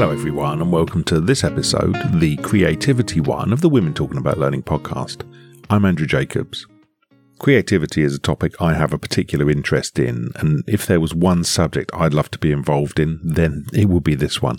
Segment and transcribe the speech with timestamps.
[0.00, 4.38] Hello, everyone, and welcome to this episode, the creativity one of the Women Talking About
[4.38, 5.24] Learning podcast.
[5.68, 6.68] I'm Andrew Jacobs.
[7.40, 11.42] Creativity is a topic I have a particular interest in, and if there was one
[11.42, 14.58] subject I'd love to be involved in, then it would be this one.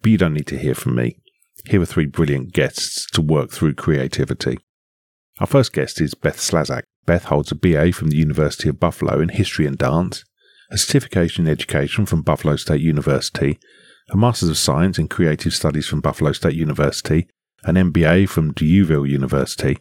[0.00, 1.18] But you don't need to hear from me.
[1.66, 4.56] Here are three brilliant guests to work through creativity.
[5.40, 6.84] Our first guest is Beth Slazak.
[7.04, 10.24] Beth holds a BA from the University of Buffalo in History and Dance,
[10.70, 13.58] a certification in education from Buffalo State University,
[14.14, 17.26] a Masters of Science in Creative Studies from Buffalo State University,
[17.64, 19.76] an MBA from D'Youville University,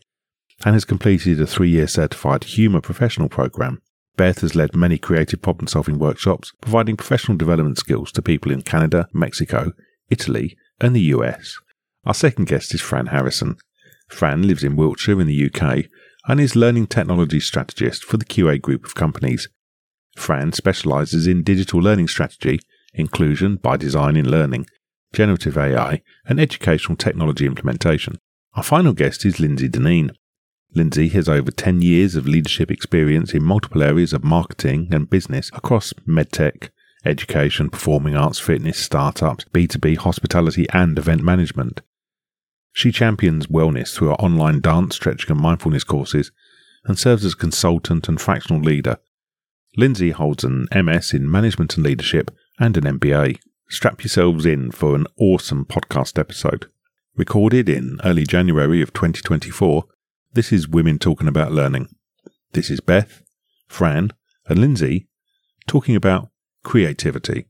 [0.65, 3.79] and has completed a three year certified humour professional program.
[4.17, 8.63] Beth has led many creative problem solving workshops, providing professional development skills to people in
[8.63, 9.71] Canada, Mexico,
[10.09, 11.55] Italy, and the US.
[12.03, 13.57] Our second guest is Fran Harrison.
[14.07, 15.85] Fran lives in Wiltshire in the UK
[16.27, 19.47] and is learning technology strategist for the QA group of companies.
[20.17, 22.59] Fran specialises in digital learning strategy
[22.93, 24.67] inclusion by design in learning,
[25.13, 28.17] generative AI, and educational technology implementation.
[28.55, 30.11] Our final guest is Lindsay Deneen.
[30.75, 35.49] Lindsay has over 10 years of leadership experience in multiple areas of marketing and business
[35.53, 36.69] across medtech,
[37.05, 41.81] education, performing arts, fitness, startups, B2B, hospitality, and event management.
[42.71, 46.31] She champions wellness through her online dance, stretching, and mindfulness courses
[46.85, 48.97] and serves as consultant and fractional leader.
[49.77, 53.39] Lindsay holds an MS in management and leadership and an MBA.
[53.69, 56.67] Strap yourselves in for an awesome podcast episode.
[57.15, 59.85] Recorded in early January of 2024,
[60.33, 61.87] this is Women Talking About Learning.
[62.53, 63.21] This is Beth,
[63.67, 64.11] Fran,
[64.47, 65.07] and Lindsay
[65.67, 66.29] talking about
[66.63, 67.45] creativity.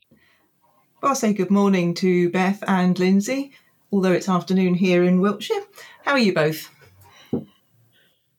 [1.02, 3.52] Well, I'll say good morning to Beth and Lindsay,
[3.92, 5.64] although it's afternoon here in Wiltshire.
[6.04, 6.70] How are you both?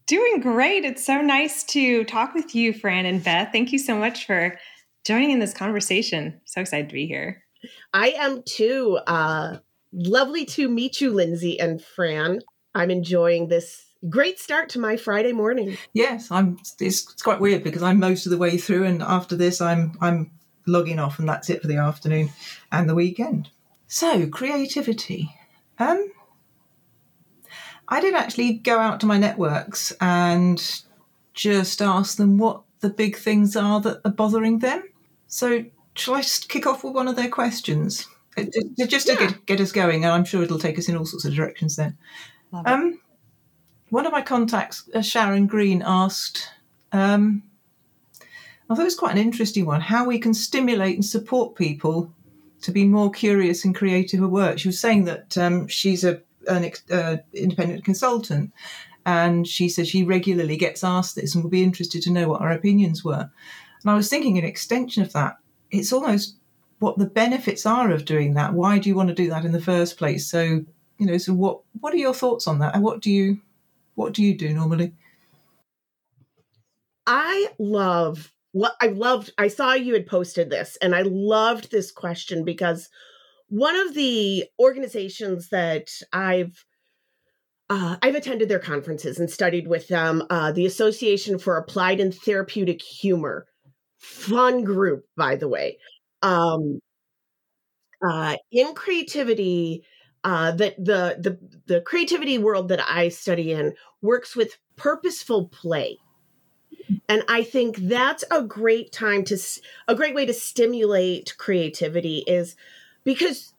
[0.07, 0.85] Doing great.
[0.85, 3.51] It's so nice to talk with you, Fran and Beth.
[3.53, 4.59] Thank you so much for
[5.05, 6.41] joining in this conversation.
[6.45, 7.45] So excited to be here.
[7.93, 8.99] I am too.
[9.07, 9.59] Uh,
[9.93, 12.41] lovely to meet you, Lindsay and Fran.
[12.75, 15.77] I'm enjoying this great start to my Friday morning.
[15.93, 16.59] Yes, I'm.
[16.61, 19.97] It's, it's quite weird because I'm most of the way through, and after this, I'm
[20.01, 20.31] I'm
[20.67, 22.31] logging off, and that's it for the afternoon
[22.73, 23.51] and the weekend.
[23.87, 25.35] So creativity.
[25.79, 26.11] Um,
[27.89, 30.83] I did actually go out to my networks and
[31.35, 34.83] just ask them what the big things are that are bothering them.
[35.35, 35.65] So,
[35.97, 38.07] shall I just kick off with one of their questions?
[38.79, 39.19] Just to yeah.
[39.19, 41.75] get, get, us going, and I'm sure it'll take us in all sorts of directions
[41.75, 41.99] then.
[42.53, 43.01] Um,
[43.89, 46.51] one of my contacts, uh, Sharon Green, asked,
[46.93, 47.43] um,
[48.71, 52.13] I thought it was quite an interesting one, how we can stimulate and support people
[52.63, 54.61] to be more curious and creative at work.
[54.61, 58.53] She was saying that um, she's a an uh, independent consultant,
[59.05, 62.41] and she said she regularly gets asked this and would be interested to know what
[62.41, 63.31] our opinions were.
[63.85, 65.37] And I was thinking, an extension of that,
[65.71, 66.37] it's almost
[66.79, 68.55] what the benefits are of doing that.
[68.55, 70.27] Why do you want to do that in the first place?
[70.27, 70.65] So,
[70.99, 72.75] you know, so what what are your thoughts on that?
[72.75, 73.41] And what do you
[73.95, 74.95] what do you do normally?
[77.07, 79.33] I love what I loved.
[79.37, 82.89] I saw you had posted this, and I loved this question because
[83.49, 86.65] one of the organizations that I've
[87.69, 92.15] uh, I've attended their conferences and studied with them, uh, the Association for Applied and
[92.15, 93.47] Therapeutic Humor
[94.05, 95.79] fun group, by the way.
[96.23, 96.81] Um,
[98.07, 99.85] uh, in creativity,
[100.25, 105.99] uh, that the the the creativity world that I study in works with purposeful play,
[107.09, 109.39] and I think that's a great time to
[109.89, 112.57] a great way to stimulate creativity is
[113.05, 113.55] because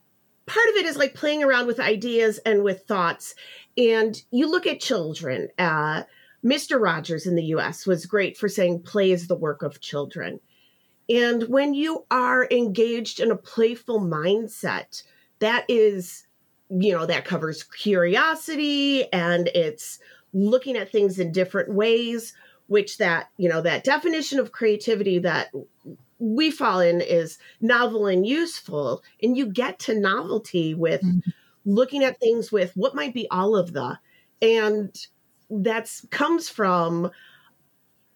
[0.45, 3.35] part of it is like playing around with ideas and with thoughts,
[3.77, 5.49] and you look at children.
[5.57, 6.03] Uh,
[6.45, 6.79] Mr.
[6.79, 10.39] Rogers in the US was great for saying play is the work of children.
[11.09, 15.03] And when you are engaged in a playful mindset,
[15.39, 16.27] that is,
[16.69, 19.99] you know, that covers curiosity and it's
[20.33, 22.33] looking at things in different ways,
[22.67, 25.51] which that, you know, that definition of creativity that
[26.19, 29.03] we fall in is novel and useful.
[29.21, 31.29] And you get to novelty with mm-hmm.
[31.65, 33.97] looking at things with what might be all of the.
[34.41, 34.95] And
[35.49, 37.11] that's comes from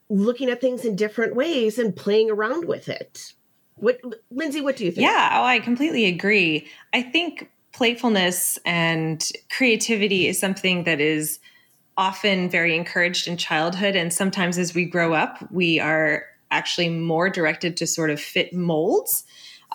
[0.10, 3.34] looking at things in different ways and playing around with it.
[3.76, 4.00] What
[4.32, 5.04] Lindsay, what do you think?
[5.04, 6.68] Yeah, oh, I completely agree.
[6.94, 11.40] I think playfulness and creativity is something that is
[11.96, 17.30] often very encouraged in childhood and sometimes as we grow up, we are actually more
[17.30, 19.24] directed to sort of fit molds.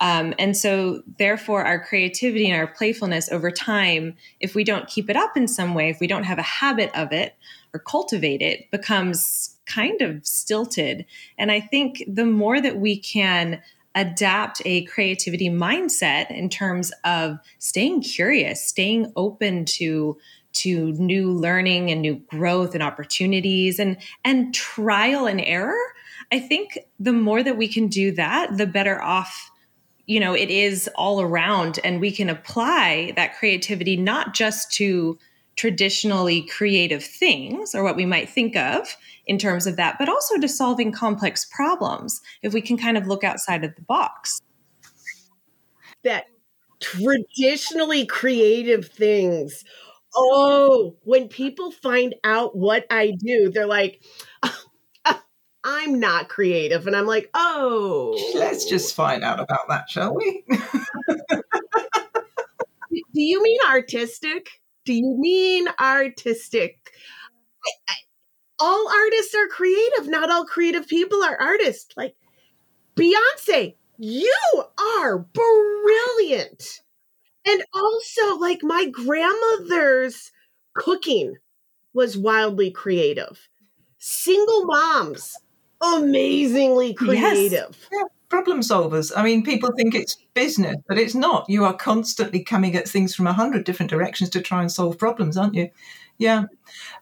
[0.01, 5.09] Um, and so, therefore, our creativity and our playfulness over time, if we don't keep
[5.09, 7.35] it up in some way, if we don't have a habit of it
[7.73, 11.07] or cultivate it, becomes kind of stilted.
[11.39, 13.63] And I think the more that we can
[13.95, 20.19] adapt a creativity mindset in terms of staying curious, staying open to
[20.55, 25.77] to new learning and new growth and opportunities and and trial and error
[26.31, 29.51] i think the more that we can do that the better off
[30.07, 35.19] you know it is all around and we can apply that creativity not just to
[35.57, 38.97] traditionally creative things or what we might think of
[39.27, 43.07] in terms of that but also to solving complex problems if we can kind of
[43.07, 44.41] look outside of the box.
[46.03, 46.27] That
[46.81, 49.65] traditionally creative things.
[50.17, 54.01] Oh, when people find out what I do, they're like,
[55.65, 56.87] I'm not creative.
[56.87, 58.17] And I'm like, oh.
[58.35, 60.45] Let's just find out about that, shall we?
[62.91, 64.61] do you mean artistic?
[64.85, 66.93] Do you mean artistic?
[67.67, 67.95] I, I,
[68.61, 70.07] all artists are creative.
[70.07, 71.95] Not all creative people are artists.
[71.97, 72.15] Like
[72.95, 74.65] Beyonce, you
[74.99, 76.83] are brilliant.
[77.47, 80.31] And also, like my grandmother's
[80.75, 81.37] cooking
[81.93, 83.49] was wildly creative.
[83.99, 85.35] Single moms,
[85.97, 87.53] amazingly creative.
[87.53, 87.89] Yes.
[87.93, 89.13] Yeah, problem solvers.
[89.17, 91.49] I mean, people think it's business, but it's not.
[91.49, 94.99] You are constantly coming at things from a hundred different directions to try and solve
[94.99, 95.71] problems, aren't you?
[96.19, 96.45] Yeah.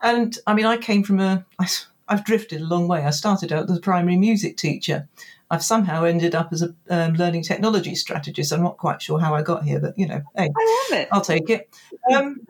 [0.01, 1.69] And I mean, I came from a, I,
[2.09, 3.05] I've drifted a long way.
[3.05, 5.09] I started out as a primary music teacher
[5.53, 8.55] I've somehow ended up as a um, learning technology strategist.
[8.55, 11.09] I'm not quite sure how I got here, but you know, hey, I love it.
[11.13, 11.69] I'll take it.
[12.11, 12.41] Um,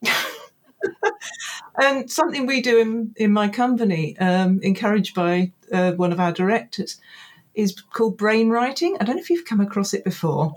[1.80, 6.32] and something we do in, in my company, um, encouraged by uh, one of our
[6.32, 7.00] directors,
[7.54, 8.96] is called brainwriting.
[9.00, 10.54] I don't know if you've come across it before.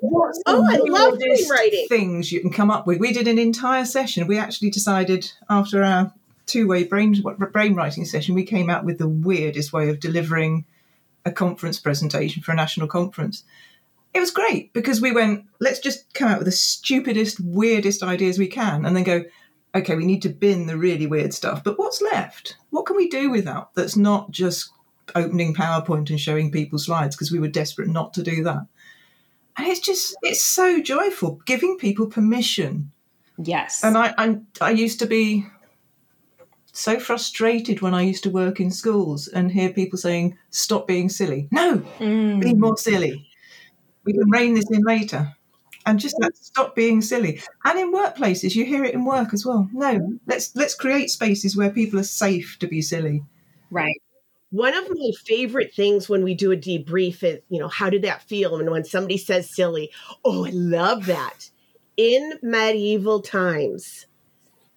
[0.00, 1.88] What's oh, I love brainwriting.
[1.88, 3.00] Things you can come up with.
[3.00, 4.26] We did an entire session.
[4.26, 6.12] We actually decided after our
[6.46, 10.64] two-way brain brainwriting session, we came out with the weirdest way of delivering
[11.24, 13.44] a conference presentation for a national conference.
[14.12, 18.38] It was great because we went, let's just come out with the stupidest, weirdest ideas
[18.38, 19.24] we can and then go,
[19.74, 21.62] okay, we need to bin the really weird stuff.
[21.62, 22.56] But what's left?
[22.70, 24.70] What can we do with that that's not just
[25.14, 28.66] opening PowerPoint and showing people slides because we were desperate not to do that?
[29.56, 32.92] And it's just, it's so joyful giving people permission.
[33.38, 33.84] Yes.
[33.84, 35.46] And I, I, I used to be
[36.72, 41.08] so frustrated when I used to work in schools and hear people saying, stop being
[41.08, 41.48] silly.
[41.50, 42.40] No, mm.
[42.40, 43.28] be more silly.
[44.04, 45.34] We can rein this in later.
[45.90, 47.42] And just stop being silly.
[47.64, 49.68] And in workplaces, you hear it in work as well.
[49.72, 53.24] No, let's let's create spaces where people are safe to be silly.
[53.72, 54.00] Right.
[54.50, 58.02] One of my favorite things when we do a debrief is, you know, how did
[58.02, 58.56] that feel?
[58.56, 59.90] And when somebody says silly,
[60.24, 61.50] oh, I love that.
[61.96, 64.06] In medieval times,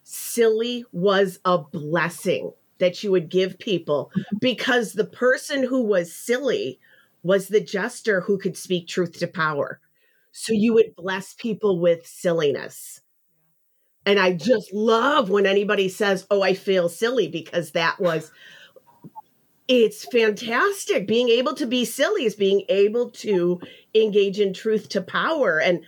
[0.04, 6.80] silly was a blessing that you would give people because the person who was silly
[7.22, 9.80] was the jester who could speak truth to power.
[10.34, 13.00] So you would bless people with silliness.
[14.06, 18.32] And I just love when anybody says, Oh, I feel silly because that was,
[19.68, 21.08] it's fantastic.
[21.08, 23.62] Being able to be silly is being able to
[23.96, 25.62] engage in truth to power.
[25.62, 25.86] And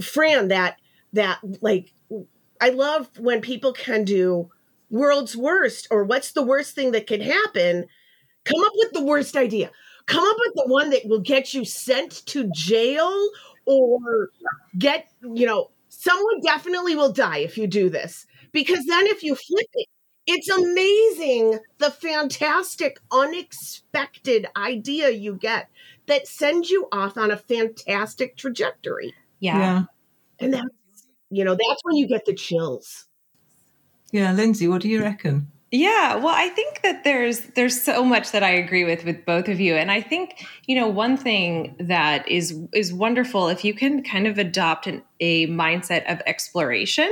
[0.00, 0.78] Fran, that,
[1.12, 1.92] that like
[2.60, 4.50] I love when people can do
[4.88, 7.86] world's worst or what's the worst thing that can happen.
[8.44, 9.70] Come up with the worst idea.
[10.06, 13.28] Come up with the one that will get you sent to jail
[13.66, 14.30] or
[14.78, 18.26] get, you know, someone definitely will die if you do this.
[18.52, 19.88] Because then if you flip it,
[20.26, 25.68] it's amazing the fantastic, unexpected idea you get
[26.06, 29.14] that sends you off on a fantastic trajectory.
[29.40, 29.58] Yeah.
[29.58, 29.82] yeah.
[30.38, 30.66] And that's
[31.32, 33.06] you know, that's when you get the chills.
[34.12, 35.51] Yeah, Lindsay, what do you reckon?
[35.74, 39.48] Yeah, well, I think that there's there's so much that I agree with with both
[39.48, 43.72] of you, and I think you know one thing that is is wonderful if you
[43.72, 47.10] can kind of adopt an, a mindset of exploration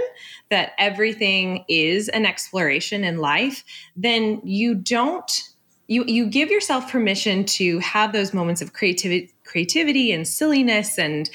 [0.51, 3.65] that everything is an exploration in life,
[3.97, 5.49] then you don't
[5.89, 11.29] you you give yourself permission to have those moments of creativity creativity and silliness and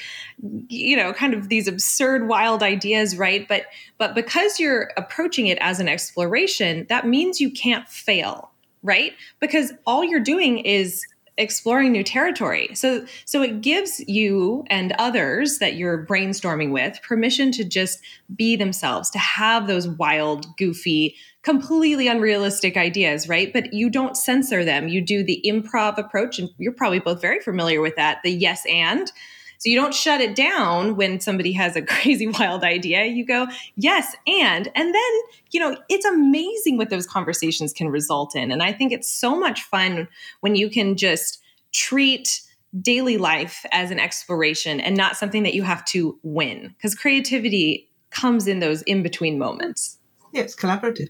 [0.68, 3.46] you know kind of these absurd wild ideas right?
[3.46, 3.66] But
[3.98, 8.50] but because you're approaching it as an exploration that means you can't fail
[8.82, 9.14] right?
[9.40, 11.04] Because all you're doing is
[11.38, 12.70] exploring new territory.
[12.74, 18.00] So so it gives you and others that you're brainstorming with permission to just
[18.34, 21.14] be themselves to have those wild goofy
[21.46, 23.52] completely unrealistic ideas, right?
[23.52, 24.88] But you don't censor them.
[24.88, 28.66] You do the improv approach, and you're probably both very familiar with that the yes
[28.68, 29.12] and.
[29.58, 33.04] So you don't shut it down when somebody has a crazy wild idea.
[33.04, 34.68] You go, yes, and.
[34.74, 35.12] And then,
[35.52, 38.50] you know, it's amazing what those conversations can result in.
[38.50, 40.08] And I think it's so much fun
[40.40, 42.42] when you can just treat
[42.82, 47.88] daily life as an exploration and not something that you have to win because creativity
[48.10, 49.96] comes in those in between moments.
[50.36, 51.08] Yeah, it's collaborative.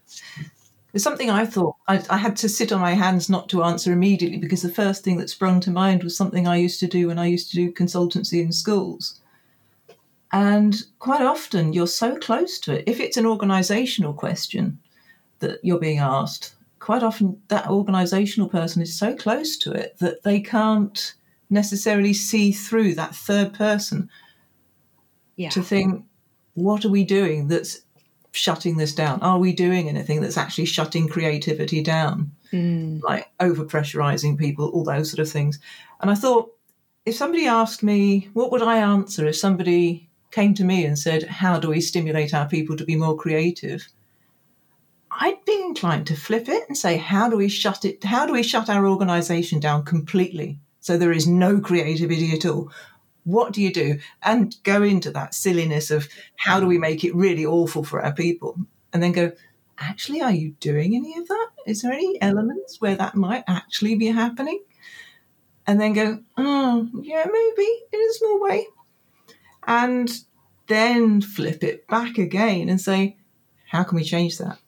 [0.95, 3.92] It's something I thought I, I, had to sit on my hands not to answer
[3.92, 7.09] immediately because the first thing that sprung to mind was something I used to do
[7.09, 9.21] when I used to do consultancy in schools.
[10.33, 12.85] And quite often you're so close to it.
[12.87, 14.78] If it's an organizational question
[15.40, 20.23] that you're being asked, quite often that organizational person is so close to it that
[20.23, 21.14] they can't
[21.50, 24.09] necessarily see through that third person
[25.35, 25.50] yeah.
[25.50, 26.04] to think,
[26.54, 27.80] what are we doing that's
[28.37, 29.21] shutting this down?
[29.21, 32.33] Are we doing anything that's actually shutting creativity down?
[32.52, 33.02] Mm.
[33.02, 35.59] Like over pressurizing people, all those sort of things.
[36.00, 36.52] And I thought,
[37.05, 41.23] if somebody asked me, what would I answer if somebody came to me and said,
[41.25, 43.88] How do we stimulate our people to be more creative?
[45.11, 48.05] I'd be inclined to flip it and say, How do we shut it?
[48.05, 50.59] How do we shut our organization down completely?
[50.81, 52.71] So there is no creativity at all.
[53.26, 53.99] What do you do?
[54.23, 58.12] And go into that silliness of how do we make it really awful for our
[58.12, 58.56] people?
[58.92, 59.33] And then go,
[59.78, 61.49] actually, are you doing any of that?
[61.66, 64.62] Is there any elements where that might actually be happening?
[65.66, 68.66] And then go, oh, yeah, maybe in a small way.
[69.66, 70.09] And
[70.68, 73.16] then flip it back again and say,
[73.71, 74.59] how can we change that?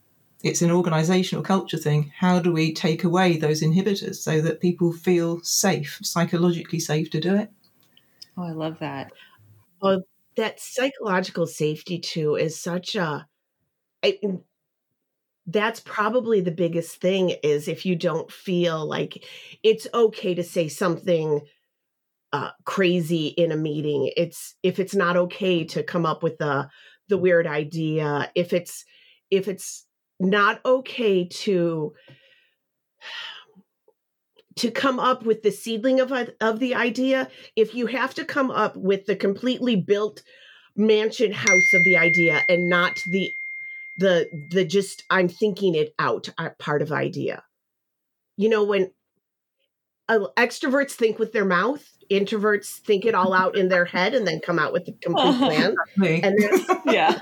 [0.43, 2.12] it's an organizational culture thing.
[2.17, 7.21] How do we take away those inhibitors so that people feel safe, psychologically safe to
[7.21, 7.50] do it?
[8.38, 9.11] Oh, I love that.
[9.83, 10.02] Well,
[10.37, 13.26] that psychological safety too is such a.
[14.04, 14.18] I,
[15.47, 19.25] that's probably the biggest thing is if you don't feel like
[19.62, 21.40] it's okay to say something
[22.33, 24.12] uh, crazy in a meeting.
[24.16, 26.68] It's if it's not okay to come up with the
[27.09, 28.30] the weird idea.
[28.35, 28.85] If it's
[29.30, 29.87] if it's
[30.21, 31.95] not okay to
[34.59, 37.29] to come up with the seedling of of the idea.
[37.57, 40.23] If you have to come up with the completely built
[40.77, 43.33] mansion house of the idea and not the
[43.99, 47.43] the the just i'm thinking it out uh, part of idea.
[48.37, 48.93] You know when
[50.09, 54.27] uh, extroverts think with their mouth introverts think it all out in their head and
[54.27, 55.75] then come out with the complete plan.
[56.23, 57.21] And then yeah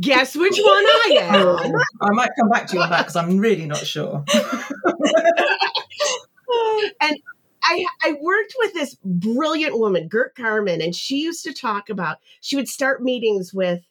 [0.00, 1.34] Guess which one I am.
[1.44, 4.24] Oh, I might come back to you on that because I'm really not sure.
[7.00, 7.18] and
[7.64, 12.18] I, I worked with this brilliant woman, Gert Carmen, and she used to talk about,
[12.40, 13.82] she would start meetings with,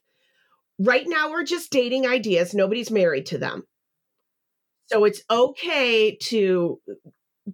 [0.80, 3.64] right now we're just dating ideas, nobody's married to them.
[4.88, 6.82] So it's okay to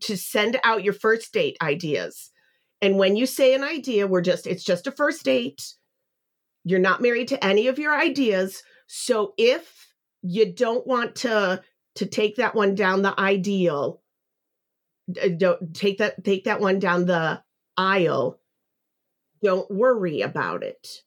[0.01, 2.31] to send out your first date ideas.
[2.81, 5.73] And when you say an idea, we're just it's just a first date.
[6.67, 8.61] You're not married to any of your ideas.
[8.87, 9.87] So if
[10.21, 11.61] you don't want to
[11.95, 14.01] to take that one down the ideal,
[15.37, 17.41] don't take that take that one down the
[17.77, 18.39] aisle.
[19.41, 21.03] Don't worry about it.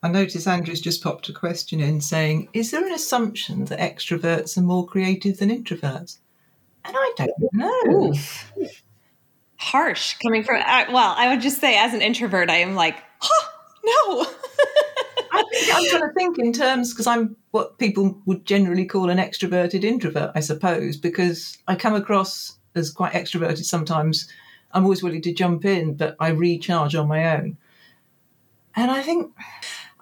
[0.00, 4.56] I notice Andrew's just popped a question in saying, Is there an assumption that extroverts
[4.56, 6.18] are more creative than introverts?
[6.84, 8.12] And I don't know.
[8.12, 8.52] Oof.
[9.56, 12.96] Harsh coming from, uh, well, I would just say as an introvert, I am like,
[12.96, 13.02] huh,
[13.84, 14.26] no.
[15.32, 19.10] I think I'm going to think in terms because I'm what people would generally call
[19.10, 24.28] an extroverted introvert, I suppose, because I come across as quite extroverted sometimes.
[24.72, 27.56] I'm always willing to jump in, but I recharge on my own.
[28.76, 29.32] And I think,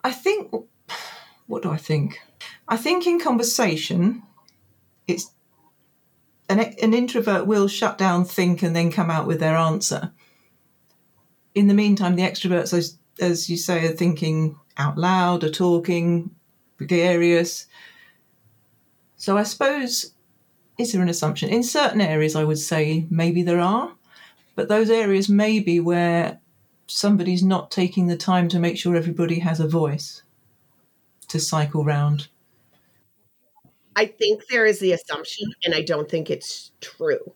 [0.03, 0.51] I think,
[1.47, 2.21] what do I think?
[2.69, 4.23] I think in conversation,
[5.07, 5.31] it's
[6.49, 10.13] an, an introvert will shut down, think, and then come out with their answer.
[11.55, 16.31] In the meantime, the extroverts, as you say, are thinking out loud, are talking,
[16.79, 17.67] gregarious.
[19.17, 20.13] So I suppose,
[20.79, 21.49] is there an assumption?
[21.51, 23.93] In certain areas, I would say maybe there are,
[24.55, 26.41] but those areas may be where
[26.87, 30.23] somebody's not taking the time to make sure everybody has a voice
[31.29, 32.29] to cycle round.
[33.95, 37.33] I think there is the assumption, and I don't think it's true.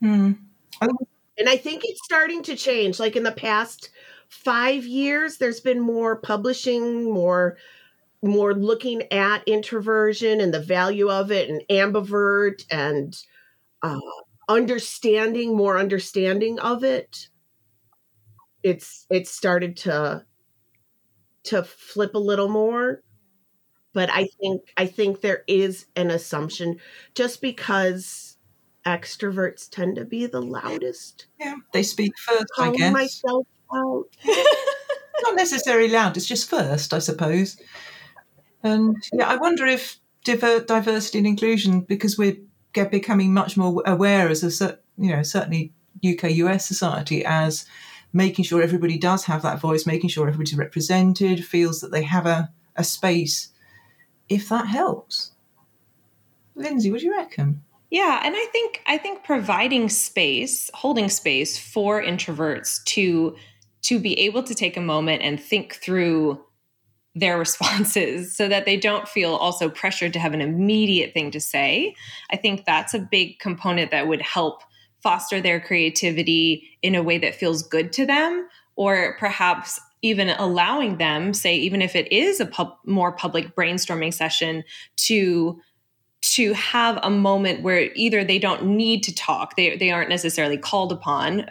[0.00, 0.32] Hmm.
[0.80, 2.98] And I think it's starting to change.
[2.98, 3.90] Like in the past
[4.32, 7.56] five years, there's been more publishing, more
[8.24, 13.16] more looking at introversion and the value of it, and ambivert, and
[13.82, 13.98] uh,
[14.48, 17.28] understanding more understanding of it.
[18.62, 20.24] It's it's started to
[21.44, 23.02] to flip a little more
[23.92, 26.78] but i think i think there is an assumption
[27.14, 28.36] just because
[28.86, 34.04] extroverts tend to be the loudest yeah they speak first i guess myself out.
[35.22, 37.56] Not necessarily loud, it's just first, I suppose.
[38.62, 42.36] And yeah, I wonder if diver- diversity and inclusion, because we're
[42.72, 45.72] get becoming much more aware as a you know certainly
[46.04, 47.66] UK US society as
[48.12, 52.26] making sure everybody does have that voice, making sure everybody's represented, feels that they have
[52.26, 53.48] a, a space.
[54.28, 55.32] If that helps,
[56.54, 57.62] Lindsay, what do you reckon?
[57.90, 63.36] Yeah, and I think I think providing space, holding space for introverts to
[63.82, 66.42] to be able to take a moment and think through
[67.14, 71.40] their responses so that they don't feel also pressured to have an immediate thing to
[71.40, 71.94] say.
[72.30, 74.62] I think that's a big component that would help
[75.02, 80.98] foster their creativity in a way that feels good to them or perhaps even allowing
[80.98, 84.64] them say even if it is a pub- more public brainstorming session
[84.96, 85.60] to
[86.20, 90.56] to have a moment where either they don't need to talk they, they aren't necessarily
[90.56, 91.44] called upon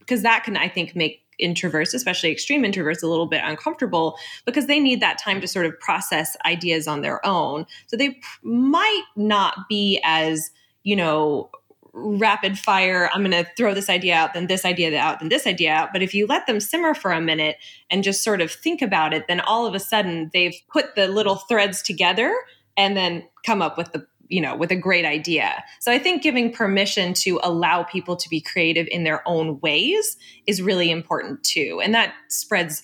[0.00, 4.16] because uh, that can i think make introverts, especially extreme introverts, a little bit uncomfortable
[4.44, 7.66] because they need that time to sort of process ideas on their own.
[7.86, 10.50] So they p- might not be as,
[10.82, 11.50] you know,
[11.98, 15.46] rapid fire i'm going to throw this idea out then this idea out then this
[15.46, 17.56] idea out but if you let them simmer for a minute
[17.88, 21.08] and just sort of think about it then all of a sudden they've put the
[21.08, 22.36] little threads together
[22.76, 25.64] and then come up with the you know with a great idea.
[25.80, 30.16] So i think giving permission to allow people to be creative in their own ways
[30.46, 31.80] is really important too.
[31.82, 32.82] And that spreads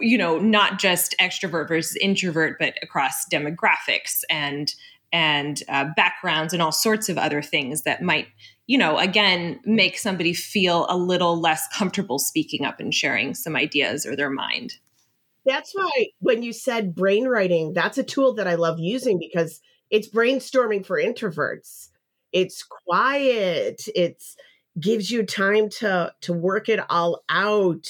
[0.00, 4.74] you know not just extrovert versus introvert but across demographics and
[5.12, 8.28] and uh, backgrounds and all sorts of other things that might
[8.66, 13.56] you know again make somebody feel a little less comfortable speaking up and sharing some
[13.56, 14.74] ideas or their mind.
[15.46, 20.08] That's why when you said brainwriting that's a tool that i love using because it's
[20.08, 21.88] brainstorming for introverts.
[22.32, 23.82] It's quiet.
[23.94, 24.36] It's
[24.78, 27.88] gives you time to to work it all out.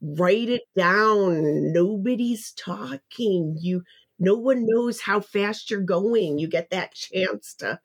[0.00, 1.72] Write it down.
[1.72, 3.56] Nobody's talking.
[3.60, 3.82] You
[4.18, 6.38] no one knows how fast you're going.
[6.38, 7.80] You get that chance to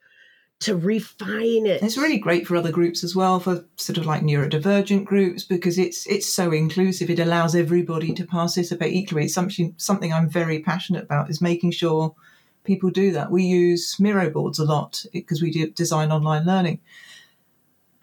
[0.61, 1.81] to refine it.
[1.81, 5.77] It's really great for other groups as well for sort of like neurodivergent groups because
[5.77, 7.09] it's it's so inclusive.
[7.09, 9.25] It allows everybody to participate equally.
[9.25, 12.15] It's something something i'm very passionate about is making sure
[12.63, 13.31] people do that.
[13.31, 16.79] We use Miro boards a lot because we design online learning.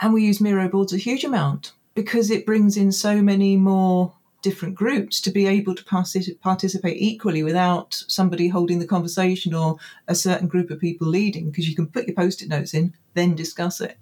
[0.01, 4.13] And we use Miro boards a huge amount because it brings in so many more
[4.43, 10.15] different groups to be able to participate equally without somebody holding the conversation or a
[10.15, 13.81] certain group of people leading because you can put your post-it notes in then discuss
[13.81, 13.99] it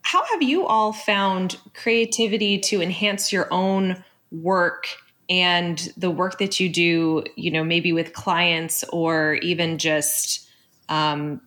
[0.00, 4.88] how have you all found creativity to enhance your own work
[5.28, 10.48] and the work that you do, you know, maybe with clients or even just,
[10.88, 11.40] um,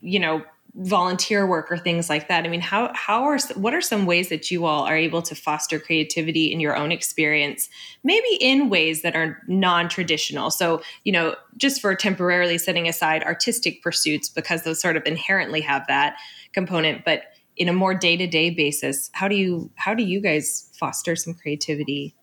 [0.00, 0.42] you know,
[0.74, 2.44] volunteer work or things like that.
[2.44, 5.34] I mean, how how are what are some ways that you all are able to
[5.34, 7.68] foster creativity in your own experience,
[8.04, 10.50] maybe in ways that are non-traditional.
[10.50, 15.60] So, you know, just for temporarily setting aside artistic pursuits because those sort of inherently
[15.62, 16.16] have that
[16.52, 17.22] component, but
[17.56, 22.14] in a more day-to-day basis, how do you how do you guys foster some creativity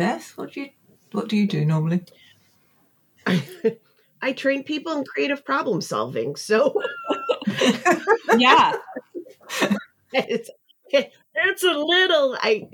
[0.00, 0.70] Beth, what do you
[1.12, 2.02] what do you do normally?
[3.26, 3.42] I,
[4.22, 6.36] I train people in creative problem solving.
[6.36, 6.80] So
[8.38, 8.72] yeah,
[10.14, 10.48] it's
[10.90, 12.66] it's a little I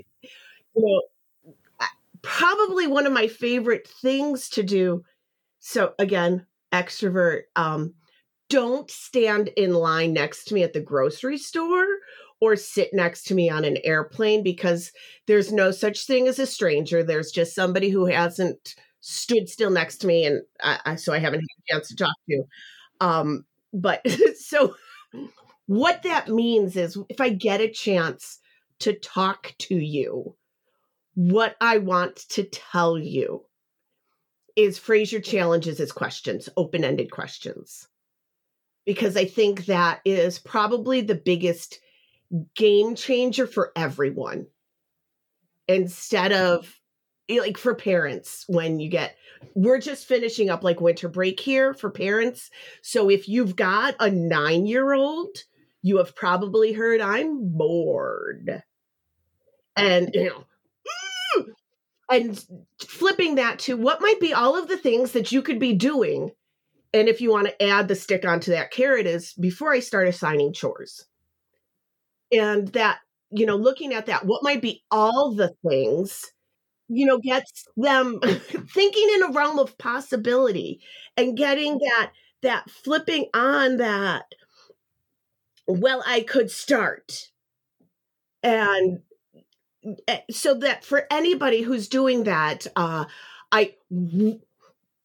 [0.73, 1.01] you know
[2.21, 5.03] probably one of my favorite things to do.
[5.59, 7.41] So again, extrovert.
[7.57, 7.93] Um,
[8.49, 11.87] don't stand in line next to me at the grocery store
[12.39, 14.91] or sit next to me on an airplane because
[15.25, 17.03] there's no such thing as a stranger.
[17.03, 21.19] There's just somebody who hasn't stood still next to me, and I, I, so I
[21.19, 22.43] haven't had a chance to talk to.
[22.99, 24.05] Um, but
[24.39, 24.75] so
[25.65, 28.39] what that means is if I get a chance
[28.79, 30.35] to talk to you,
[31.15, 33.43] what I want to tell you
[34.55, 37.87] is phrase your challenges as questions, open ended questions.
[38.85, 41.79] Because I think that is probably the biggest
[42.55, 44.47] game changer for everyone.
[45.67, 46.79] Instead of
[47.29, 49.15] eh, like for parents when you get
[49.53, 52.49] we're just finishing up like winter break here for parents.
[52.81, 55.37] So if you've got a 9 year old
[55.81, 58.63] you have probably heard i'm bored.
[59.75, 60.43] And you know
[62.09, 62.45] and
[62.79, 66.31] flipping that to what might be all of the things that you could be doing
[66.93, 70.07] and if you want to add the stick onto that carrot is before i start
[70.07, 71.06] assigning chores
[72.31, 72.99] and that
[73.31, 76.23] you know looking at that what might be all the things
[76.89, 78.19] you know gets them
[78.73, 80.79] thinking in a realm of possibility
[81.17, 82.11] and getting that
[82.43, 84.25] that flipping on that
[85.67, 87.29] well i could start.
[88.43, 89.01] And
[90.07, 93.05] eh, so that for anybody who's doing that uh
[93.51, 93.73] i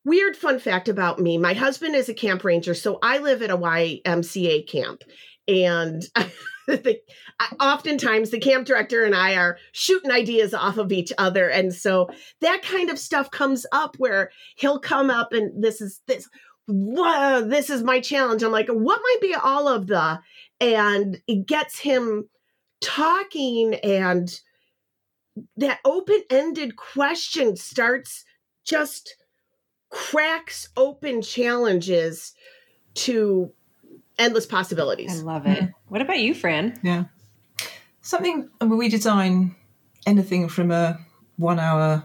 [0.04, 3.50] weird fun fact about me my husband is a camp ranger so i live at
[3.50, 5.02] a ymca camp
[5.48, 6.02] and
[6.66, 7.00] the,
[7.60, 11.48] oftentimes the camp director and I are shooting ideas off of each other.
[11.48, 12.08] And so
[12.40, 16.28] that kind of stuff comes up where he'll come up and this is this,
[16.66, 18.42] whoa, this is my challenge.
[18.42, 20.20] I'm like, what might be all of the,
[20.60, 22.28] and it gets him
[22.80, 24.40] talking and
[25.56, 28.24] that open-ended question starts
[28.64, 29.16] just
[29.90, 32.34] cracks open challenges
[32.94, 33.52] to
[34.18, 35.20] endless possibilities.
[35.20, 35.60] I love it.
[35.60, 35.72] Mm.
[35.88, 36.78] What about you, Fran?
[36.82, 37.04] Yeah.
[38.00, 39.54] Something, I mean, we design
[40.06, 40.98] anything from a
[41.36, 42.04] one hour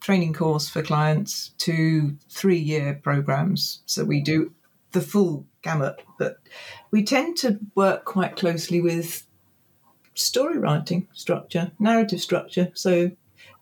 [0.00, 3.82] training course for clients to three year programs.
[3.86, 4.52] So we do
[4.92, 6.38] the full gamut, but
[6.90, 9.26] we tend to work quite closely with
[10.14, 12.70] story writing structure, narrative structure.
[12.74, 13.12] So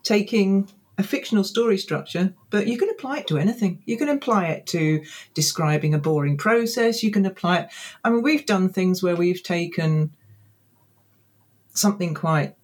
[0.02, 3.82] taking a fictional story structure, but you can apply it to anything.
[3.86, 5.02] You can apply it to
[5.34, 7.02] describing a boring process.
[7.02, 7.68] You can apply it.
[8.04, 10.12] I mean, we've done things where we've taken
[11.74, 12.54] something quite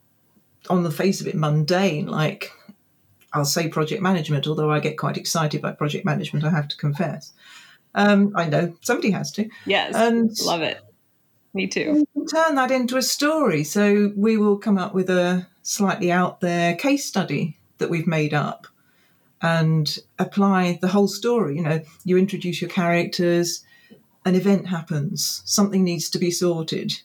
[0.69, 2.53] on the face of it mundane, like
[3.33, 6.77] I'll say project management, although I get quite excited by project management, I have to
[6.77, 7.33] confess.
[7.95, 9.49] Um, I know somebody has to.
[9.67, 9.95] Yes.
[9.95, 10.81] And love it.
[11.55, 12.07] Me too.
[12.31, 13.65] Turn that into a story.
[13.65, 18.35] So we will come up with a slightly out there case study that we've made
[18.35, 18.67] up
[19.41, 21.57] and apply the whole story.
[21.57, 23.65] You know, you introduce your characters,
[24.25, 27.01] an event happens, something needs to be sorted.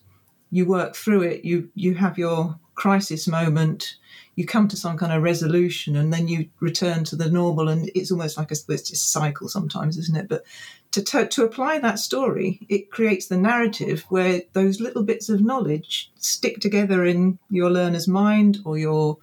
[0.52, 3.98] You work through it, you you have your crisis moment,
[4.36, 7.90] you come to some kind of resolution and then you return to the normal and
[7.94, 10.28] it's almost like a it's just cycle sometimes, isn't it?
[10.28, 10.44] But
[10.92, 15.42] to, to, to apply that story, it creates the narrative where those little bits of
[15.42, 19.18] knowledge stick together in your learner's mind or your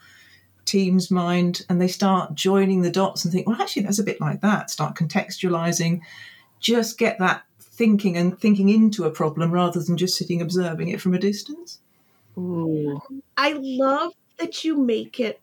[0.71, 4.21] team's mind and they start joining the dots and think, well, actually, that's a bit
[4.21, 4.71] like that.
[4.71, 6.01] Start contextualizing,
[6.61, 11.01] just get that thinking and thinking into a problem rather than just sitting observing it
[11.01, 11.81] from a distance.
[12.39, 13.01] Ooh.
[13.37, 15.41] I love that you make it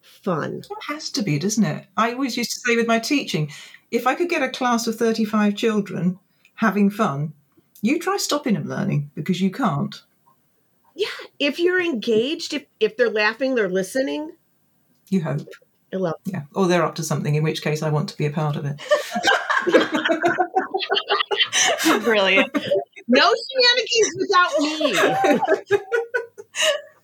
[0.00, 0.62] fun.
[0.70, 1.86] It has to be, doesn't it?
[1.96, 3.50] I always used to say with my teaching,
[3.90, 6.18] if I could get a class of 35 children
[6.54, 7.32] having fun,
[7.80, 10.02] you try stopping them learning because you can't.
[10.94, 14.32] Yeah, if you're engaged, if, if they're laughing, they're listening,
[15.12, 15.46] you hope.
[15.92, 16.14] I love.
[16.24, 16.44] Yeah.
[16.54, 18.64] Or they're up to something, in which case I want to be a part of
[18.64, 18.80] it.
[22.02, 22.50] Brilliant.
[23.08, 24.94] No shenanigans without me.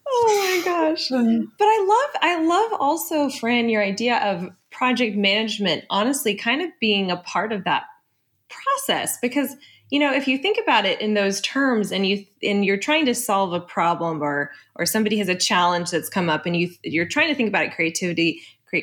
[0.09, 1.11] oh my gosh.
[1.11, 6.71] But I love I love also, Fran, your idea of project management, honestly, kind of
[6.81, 7.83] being a part of that
[8.49, 9.55] process because
[9.91, 13.07] you know if you think about it in those terms and you and you're trying
[13.07, 16.71] to solve a problem or or somebody has a challenge that's come up and you
[16.83, 18.41] you're trying to think about it creativity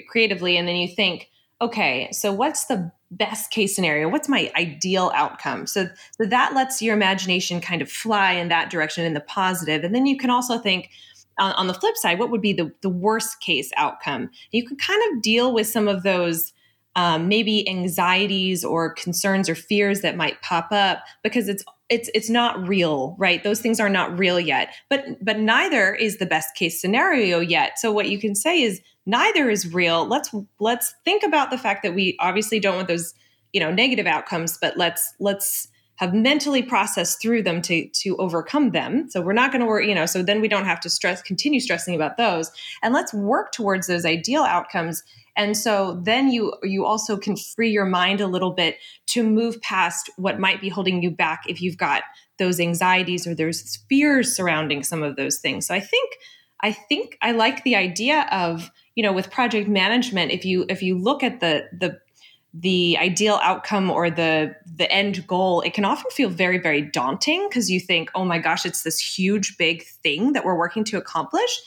[0.10, 1.30] creatively and then you think
[1.62, 4.10] okay so what's the best case scenario?
[4.10, 5.68] What's my ideal outcome?
[5.68, 5.88] So
[6.18, 9.84] so that lets your imagination kind of fly in that direction in the positive.
[9.84, 10.90] And then you can also think
[11.38, 14.30] on, on the flip side what would be the, the worst case outcome?
[14.52, 16.52] You can kind of deal with some of those
[16.96, 22.30] um, maybe anxieties or concerns or fears that might pop up because it's it's it's
[22.30, 23.44] not real right?
[23.44, 27.78] Those things are not real yet but but neither is the best case scenario yet.
[27.78, 30.08] So what you can say is neither is real.
[30.08, 33.14] Let's let's think about the fact that we obviously don't want those
[33.54, 38.72] you know negative outcomes but let's let's have mentally processed through them to to overcome
[38.72, 39.10] them.
[39.10, 41.22] So we're not going to worry you know so then we don't have to stress
[41.22, 42.52] continue stressing about those.
[42.82, 45.04] And let's work towards those ideal outcomes
[45.36, 49.62] and so then you you also can free your mind a little bit to move
[49.62, 52.04] past what might be holding you back if you've got
[52.38, 55.68] those anxieties or there's fears surrounding some of those things.
[55.68, 56.12] So I think
[56.62, 60.82] I think I like the idea of, you know, with project management if you if
[60.82, 62.00] you look at the the
[62.58, 67.46] the ideal outcome or the the end goal it can often feel very very daunting
[67.50, 70.98] because you think oh my gosh it's this huge big thing that we're working to
[70.98, 71.60] accomplish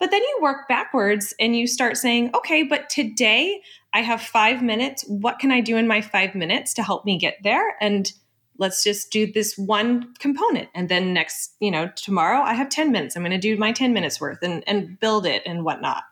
[0.00, 3.60] but then you work backwards and you start saying, okay, but today
[3.92, 5.04] I have five minutes.
[5.06, 7.76] What can I do in my five minutes to help me get there?
[7.82, 8.10] And
[8.56, 10.70] let's just do this one component.
[10.74, 13.14] And then next, you know, tomorrow I have 10 minutes.
[13.14, 16.02] I'm going to do my 10 minutes worth and, and build it and whatnot.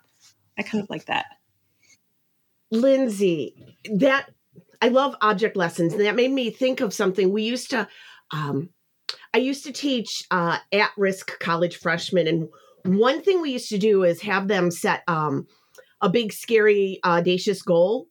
[0.59, 1.25] I kind of like that.
[2.71, 3.55] Lindsay,
[3.95, 4.31] that
[4.83, 5.95] I love object lessons.
[5.95, 7.89] And that made me think of something we used to,
[8.33, 8.69] um,
[9.33, 12.49] I used to teach uh, at risk college freshmen and
[12.97, 15.47] one thing we used to do is have them set um,
[16.01, 18.09] a big, scary, audacious goal,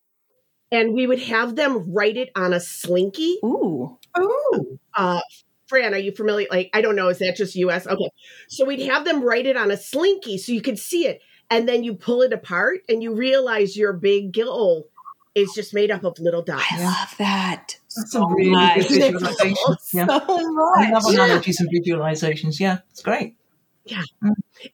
[0.72, 3.38] and we would have them write it on a slinky.
[3.44, 4.80] Ooh, ooh.
[4.94, 5.22] Uh,
[5.68, 6.48] Fran, are you familiar?
[6.50, 7.88] Like, I don't know, is that just U.S.?
[7.88, 8.10] Okay,
[8.48, 11.68] so we'd have them write it on a slinky so you could see it, and
[11.68, 14.88] then you pull it apart and you realize your big goal
[15.36, 16.66] is just made up of little dots.
[16.72, 17.78] I love that.
[17.96, 18.88] That's so a really much.
[18.88, 19.56] good visualization.
[19.94, 20.08] Yeah.
[20.08, 21.14] So I love much.
[21.14, 22.60] analogies and visualizations.
[22.60, 23.36] Yeah, it's great.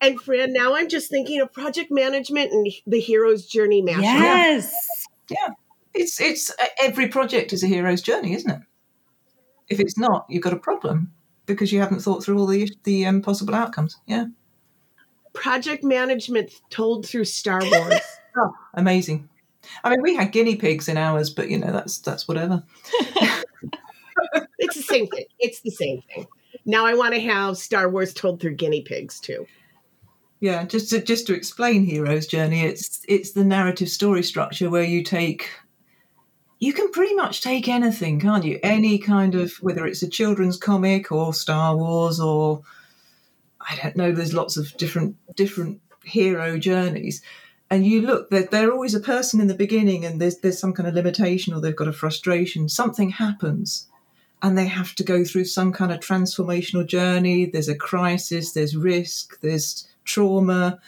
[0.02, 4.02] And Fran, now I'm just thinking of project management and the hero's journey master.
[4.02, 4.74] Yes.
[5.30, 5.50] Yeah.
[5.94, 8.62] It's it's uh, every project is a hero's journey, isn't it?
[9.70, 11.14] If it's not, you've got a problem
[11.46, 13.98] because you haven't thought through all the the um, possible outcomes.
[14.08, 14.26] Yeah,
[15.34, 18.00] Project management told through Star Wars.
[18.38, 19.30] oh, amazing.
[19.84, 22.64] I mean, we had guinea pigs in ours, but you know that's that's whatever.
[24.60, 25.26] it's the same thing.
[25.40, 26.28] It's the same thing.
[26.66, 29.46] Now I want to have Star Wars told through guinea pigs too.
[30.40, 34.84] Yeah, just to just to explain hero's journey, it's it's the narrative story structure where
[34.84, 35.50] you take
[36.60, 38.60] you can pretty much take anything, can't you?
[38.64, 42.62] Any kind of whether it's a children's comic or Star Wars or
[43.60, 47.22] I don't know, there's lots of different different hero journeys.
[47.70, 50.74] And you look, they're, they're always a person in the beginning and there's there's some
[50.74, 52.70] kind of limitation or they've got a frustration.
[52.70, 53.88] Something happens
[54.44, 57.46] and they have to go through some kind of transformational journey.
[57.46, 60.80] There's a crisis, there's risk, there's trauma,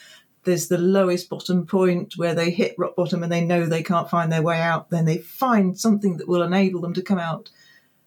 [0.44, 4.10] there's the lowest bottom point where they hit rock bottom and they know they can't
[4.10, 4.90] find their way out.
[4.90, 7.50] Then they find something that will enable them to come out,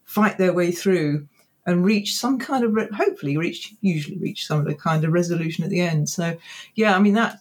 [0.04, 1.26] fight their way through,
[1.66, 5.70] and reach some kind of re- hopefully reach usually reach some kind of resolution at
[5.70, 6.10] the end.
[6.10, 6.36] So
[6.74, 7.40] yeah, I mean that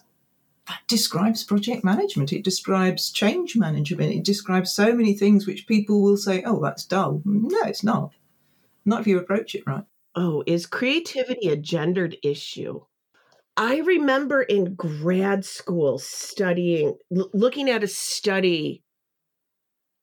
[0.68, 2.32] that describes project management.
[2.32, 4.12] It describes change management.
[4.12, 8.12] It describes so many things which people will say, "Oh, that's dull." No, it's not.
[8.84, 9.84] Not if you approach it right.
[10.14, 12.80] Oh, is creativity a gendered issue?
[13.56, 18.82] I remember in grad school studying, l- looking at a study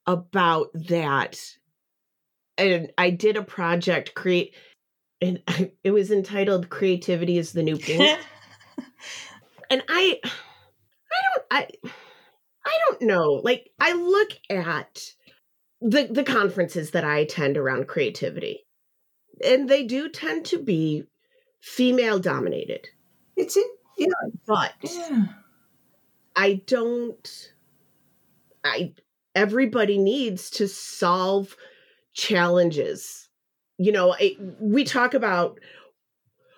[0.05, 1.39] about that.
[2.57, 4.55] And I did a project create,
[5.21, 5.41] and
[5.83, 8.19] it was entitled "Creativity is the New Pink."
[9.69, 10.31] and I, I
[11.35, 11.67] don't, I,
[12.65, 13.33] I don't know.
[13.43, 15.13] Like I look at
[15.81, 18.65] the the conferences that I attend around creativity,
[19.43, 21.03] and they do tend to be
[21.61, 22.87] female dominated.
[23.35, 23.63] It's in
[23.97, 24.07] yeah,
[24.45, 25.25] But yeah.
[26.35, 27.51] I don't.
[28.63, 28.93] I
[29.35, 31.55] everybody needs to solve
[32.13, 33.29] challenges.
[33.77, 35.59] You know, I, we talk about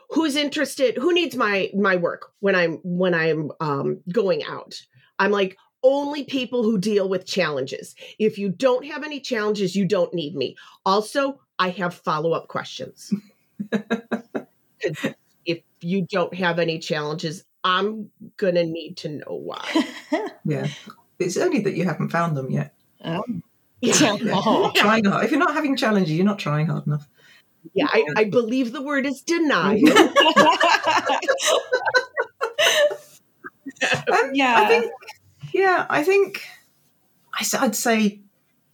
[0.10, 4.76] who's interested, who needs my my work when I'm when I'm um, going out.
[5.20, 7.96] I'm like only people who deal with challenges.
[8.20, 10.56] If you don't have any challenges, you don't need me.
[10.86, 13.12] Also, I have follow up questions
[15.46, 19.86] if you don't have any challenges, I'm gonna need to know why.
[20.46, 20.68] Yeah.
[21.20, 22.74] It's only that you haven't found them yet.
[23.04, 23.22] Oh.
[23.82, 24.16] Yeah.
[24.28, 24.72] Oh.
[24.74, 25.26] Trying hard.
[25.26, 27.06] If you're not having challenges, you're not trying hard enough.
[27.74, 29.90] Yeah, I, I believe the word is denial.
[29.98, 30.14] Um,
[34.34, 34.56] Yeah.
[34.58, 34.92] I think,
[35.54, 36.44] yeah, I think
[37.34, 38.22] I s- I'd say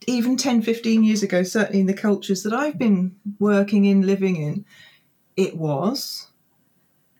[0.06, 4.36] even 10, 15 years ago, certainly in the cultures that I've been working in, living
[4.36, 4.64] in,
[5.36, 6.28] it was.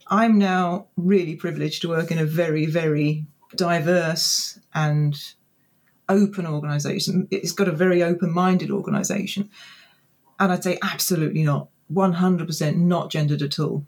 [0.07, 5.17] I'm now really privileged to work in a very, very diverse and
[6.09, 7.27] open organization.
[7.31, 9.51] It's got a very open minded organization.
[10.39, 11.69] And I'd say absolutely not.
[11.93, 13.85] 100% not gendered at all.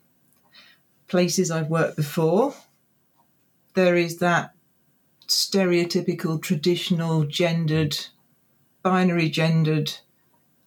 [1.08, 2.54] Places I've worked before,
[3.74, 4.54] there is that
[5.28, 7.96] stereotypical, traditional, gendered,
[8.82, 9.92] binary gendered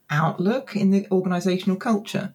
[0.09, 2.33] outlook in the organizational culture.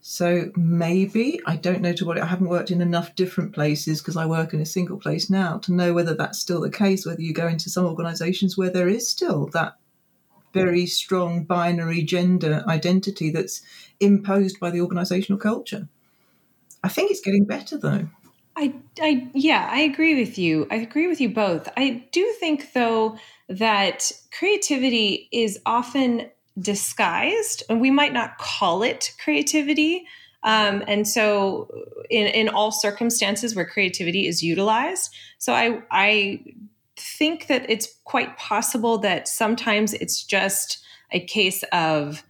[0.00, 4.16] So maybe, I don't know to what, I haven't worked in enough different places because
[4.16, 7.20] I work in a single place now to know whether that's still the case, whether
[7.20, 9.76] you go into some organizations where there is still that
[10.64, 13.62] very strong binary gender identity that's
[14.00, 15.88] imposed by the organizational culture.
[16.82, 18.08] I think it's getting better though.
[18.56, 20.66] I, I, yeah, I agree with you.
[20.70, 21.68] I agree with you both.
[21.76, 23.18] I do think, though,
[23.50, 30.06] that creativity is often disguised, and we might not call it creativity.
[30.42, 31.68] Um, and so,
[32.08, 36.40] in, in all circumstances where creativity is utilized, so I, I
[36.96, 40.78] think that it's quite possible that sometimes it's just
[41.12, 42.22] a case of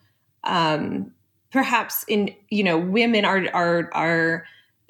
[0.44, 1.12] um,
[1.50, 4.44] perhaps in you know women are are are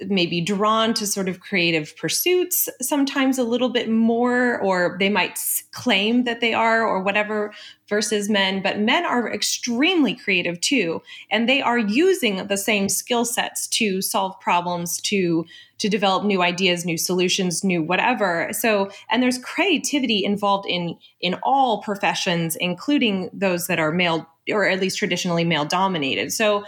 [0.09, 5.39] maybe drawn to sort of creative pursuits sometimes a little bit more or they might
[5.73, 7.53] claim that they are or whatever
[7.89, 13.25] versus men but men are extremely creative too and they are using the same skill
[13.25, 15.47] sets to solve problems to
[15.79, 18.49] to develop new ideas new solutions new whatever.
[18.53, 24.69] So and there's creativity involved in in all professions including those that are male or
[24.69, 26.33] at least traditionally male dominated.
[26.33, 26.65] So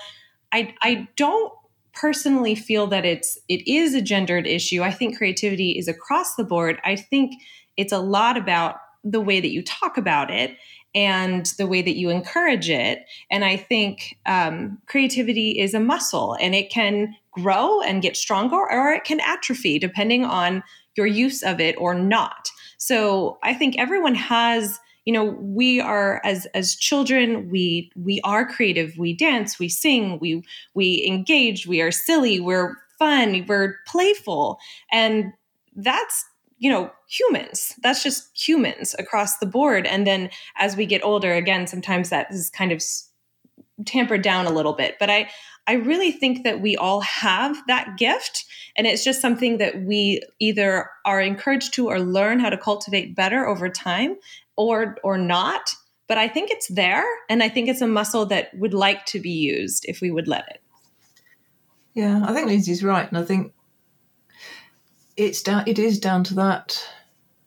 [0.53, 1.53] i i don't
[2.01, 4.83] personally feel that it's it is a gendered issue.
[4.83, 6.81] I think creativity is across the board.
[6.85, 7.35] I think
[7.77, 10.57] it's a lot about the way that you talk about it
[10.95, 13.05] and the way that you encourage it.
[13.31, 18.57] And I think um, creativity is a muscle and it can grow and get stronger
[18.57, 20.63] or it can atrophy depending on
[20.97, 22.51] your use of it or not.
[22.79, 24.79] So I think everyone has
[25.09, 28.99] you know we are as as children we we are creative.
[28.99, 30.45] We dance we sing we
[30.75, 34.59] we engage we are silly we're fun we're playful.
[34.93, 35.33] And
[35.75, 36.27] that's
[36.59, 37.75] you know humans.
[37.83, 39.87] That's just humans across the board.
[39.87, 42.83] And then as we get older again sometimes that is kind of
[43.85, 45.29] tampered down a little bit but i
[45.67, 48.45] i really think that we all have that gift
[48.77, 53.15] and it's just something that we either are encouraged to or learn how to cultivate
[53.15, 54.17] better over time
[54.57, 55.75] or or not
[56.07, 59.21] but i think it's there and i think it's a muscle that would like to
[59.21, 60.61] be used if we would let it.
[61.95, 63.53] Yeah i think lindsay's right and i think
[65.17, 66.89] it's down it is down to that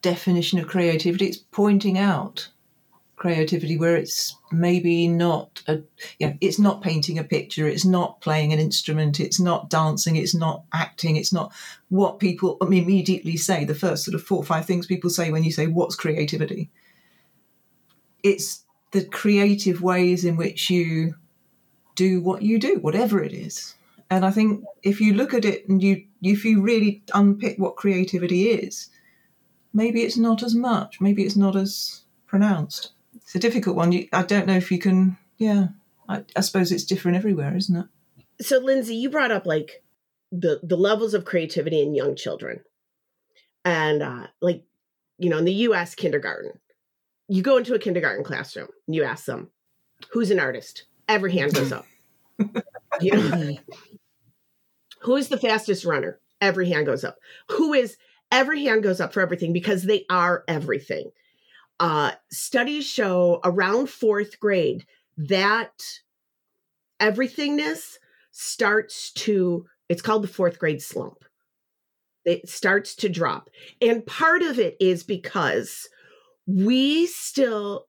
[0.02, 1.28] definition of creativity.
[1.28, 2.50] It's pointing out
[3.22, 5.80] creativity where it's maybe not a
[6.18, 10.34] yeah it's not painting a picture it's not playing an instrument it's not dancing it's
[10.34, 11.54] not acting it's not
[11.90, 15.44] what people immediately say the first sort of four or five things people say when
[15.44, 16.70] you say what's creativity
[18.24, 21.16] it's the creative ways in which you
[21.96, 23.76] do what you do, whatever it is.
[24.10, 27.76] And I think if you look at it and you, if you really unpick what
[27.76, 28.90] creativity is,
[29.74, 32.92] maybe it's not as much, maybe it's not as pronounced.
[33.32, 33.94] It's a difficult one.
[33.94, 35.68] You, I don't know if you can, yeah,
[36.10, 37.86] I, I suppose it's different everywhere, isn't it?
[38.46, 39.86] So, Lindsay, you brought up like
[40.34, 42.60] the, the levels of creativity in young children.
[43.64, 44.66] And uh, like,
[45.18, 46.60] you know, in the US kindergarten,
[47.30, 49.50] you go into a kindergarten classroom and you ask them,
[50.12, 50.84] who's an artist?
[51.08, 51.86] Every hand goes up.
[53.00, 53.56] you know?
[55.04, 56.20] Who is the fastest runner?
[56.42, 57.16] Every hand goes up.
[57.52, 57.96] Who is
[58.30, 61.12] every hand goes up for everything because they are everything.
[61.82, 64.86] Uh, studies show around fourth grade
[65.18, 65.74] that
[67.00, 67.98] everythingness
[68.30, 71.26] starts to, it's called the fourth grade slump.
[72.24, 73.50] It starts to drop.
[73.82, 75.90] And part of it is because
[76.46, 77.88] we still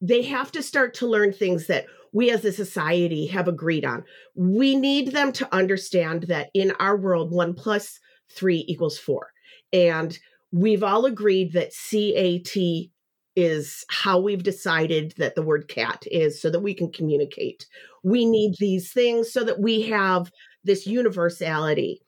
[0.00, 4.02] they have to start to learn things that we as a society have agreed on.
[4.34, 8.00] We need them to understand that in our world, one plus
[8.30, 9.28] three equals four.
[9.72, 10.18] And
[10.52, 12.90] we've all agreed that CAT
[13.36, 17.66] is how we've decided that the word cat is so that we can communicate.
[18.02, 20.30] We need these things so that we have
[20.64, 22.02] this universality.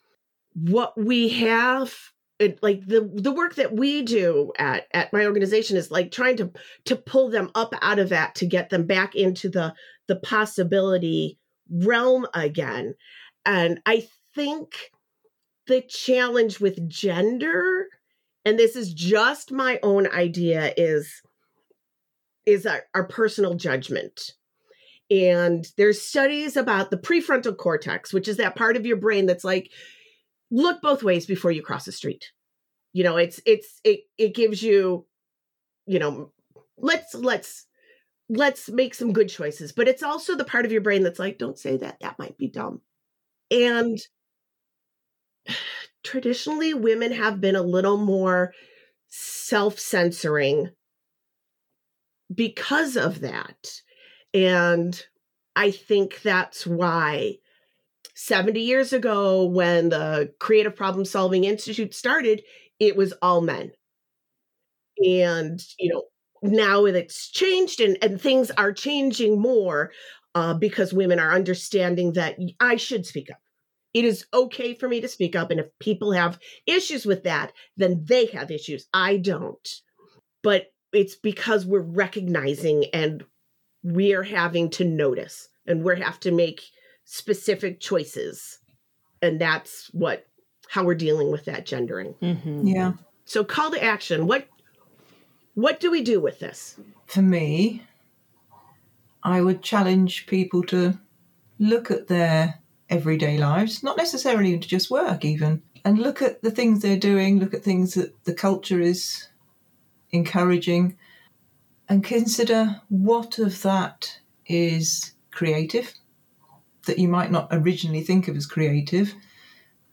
[0.54, 1.94] What we have
[2.60, 6.50] like the the work that we do at at my organization is like trying to
[6.84, 9.72] to pull them up out of that to get them back into the
[10.08, 11.38] the possibility
[11.70, 12.94] realm again
[13.46, 14.90] and i think
[15.66, 17.86] the challenge with gender
[18.44, 21.22] and this is just my own idea is
[22.44, 24.32] is our, our personal judgment.
[25.10, 29.44] And there's studies about the prefrontal cortex which is that part of your brain that's
[29.44, 29.70] like
[30.50, 32.32] look both ways before you cross the street.
[32.92, 35.06] You know it's it's it it gives you
[35.86, 36.32] you know
[36.76, 37.66] let's let's
[38.28, 39.72] let's make some good choices.
[39.72, 42.38] But it's also the part of your brain that's like don't say that that might
[42.38, 42.80] be dumb.
[43.50, 43.98] And
[46.02, 48.52] traditionally women have been a little more
[49.08, 50.70] self-censoring
[52.34, 53.82] because of that
[54.32, 55.06] and
[55.54, 57.36] i think that's why
[58.14, 62.42] 70 years ago when the Creative Problem Solving Institute started,
[62.78, 63.72] it was all men.
[64.98, 66.04] And, you know,
[66.42, 69.90] now it's changed and, and things are changing more
[70.34, 73.38] uh, because women are understanding that I should speak up.
[73.94, 75.50] It is okay for me to speak up.
[75.50, 78.86] And if people have issues with that, then they have issues.
[78.92, 79.68] I don't.
[80.42, 83.24] But it's because we're recognizing and
[83.82, 86.62] we're having to notice and we have to make
[87.04, 88.58] specific choices
[89.20, 90.26] and that's what
[90.68, 92.66] how we're dealing with that gendering mm-hmm.
[92.66, 92.92] yeah
[93.24, 94.46] so call to action what
[95.54, 97.82] what do we do with this for me
[99.24, 100.98] i would challenge people to
[101.58, 102.61] look at their
[102.92, 107.40] everyday lives not necessarily to just work even and look at the things they're doing
[107.40, 109.28] look at things that the culture is
[110.10, 110.96] encouraging
[111.88, 115.94] and consider what of that is creative
[116.86, 119.14] that you might not originally think of as creative.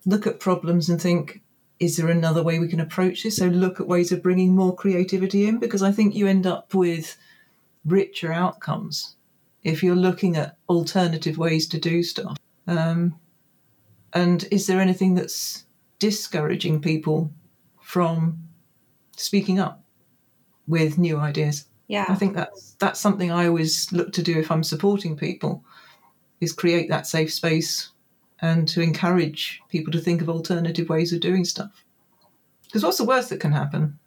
[0.05, 1.41] Look at problems and think,
[1.79, 3.37] is there another way we can approach this?
[3.37, 6.73] So look at ways of bringing more creativity in because I think you end up
[6.73, 7.15] with
[7.85, 9.15] richer outcomes
[9.63, 12.37] if you're looking at alternative ways to do stuff.
[12.69, 13.19] Um,
[14.13, 15.65] and is there anything that's
[15.99, 17.31] discouraging people
[17.81, 18.39] from
[19.15, 19.83] speaking up?
[20.69, 21.65] with new ideas.
[21.87, 22.05] Yeah.
[22.07, 25.65] I think that's that's something I always look to do if I'm supporting people
[26.39, 27.91] is create that safe space
[28.41, 31.83] and to encourage people to think of alternative ways of doing stuff.
[32.63, 33.99] Because what's the worst that can happen?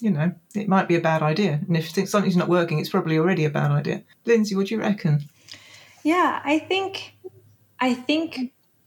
[0.00, 1.60] You know, it might be a bad idea.
[1.68, 4.02] And if you think something's not working, it's probably already a bad idea.
[4.24, 5.28] Lindsay, what do you reckon?
[6.02, 7.13] Yeah, I think
[7.84, 8.36] I think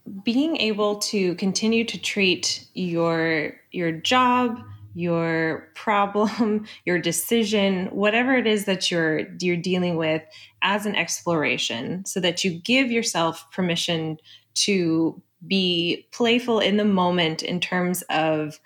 [0.09, 0.23] mm.
[0.23, 4.59] being able to continue to treat your your job,
[4.95, 10.23] your problem, your decision, whatever it is that you're you're dealing with
[10.63, 14.17] as an exploration so that you give yourself permission
[14.55, 18.59] to be playful in the moment in terms of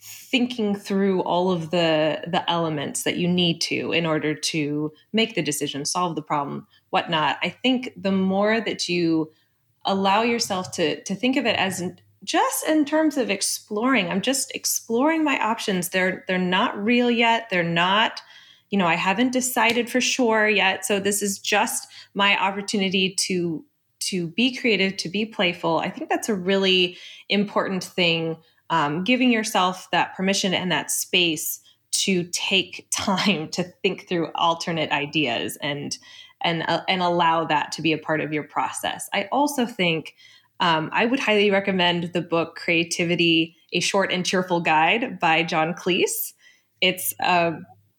[0.00, 5.36] thinking through all of the the elements that you need to in order to make
[5.36, 7.38] the decision solve the problem whatnot.
[7.42, 9.30] I think the more that you
[9.88, 11.82] allow yourself to to think of it as
[12.24, 14.08] just in terms of exploring.
[14.08, 15.88] I'm just exploring my options.
[15.88, 17.48] They're they're not real yet.
[17.50, 18.20] They're not
[18.70, 20.84] you know i haven't decided for sure yet.
[20.84, 23.64] So this is just my opportunity to
[24.00, 25.78] to be creative to be playful.
[25.78, 28.36] I think that's a really important thing
[28.70, 31.60] um, giving yourself that permission and that space
[31.90, 35.96] to take time to think through alternate ideas and
[36.42, 40.14] and uh, and allow that to be a part of your process i also think
[40.60, 45.72] um, I would highly recommend the book Creativity, A Short and Cheerful Guide by John
[45.72, 46.32] Cleese.
[46.80, 47.54] It's a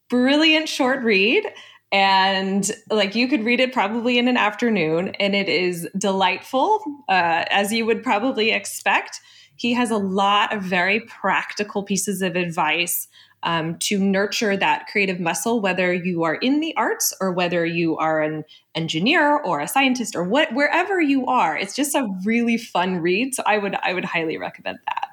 [0.10, 1.46] brilliant short read.
[1.92, 7.46] And like you could read it probably in an afternoon, and it is delightful, uh,
[7.50, 9.20] as you would probably expect.
[9.56, 13.08] He has a lot of very practical pieces of advice
[13.44, 17.98] um, to nurture that creative muscle, whether you are in the arts or whether you
[17.98, 18.44] are an
[18.76, 21.58] engineer or a scientist or what wherever you are.
[21.58, 23.36] It's just a really fun read.
[23.36, 25.08] So I would I would highly recommend that.